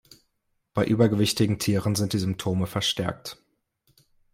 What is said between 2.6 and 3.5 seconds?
verstärkt.